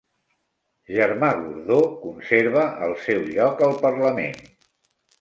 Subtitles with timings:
[0.95, 4.47] Germà Gordó conserva el seu lloc al Parlament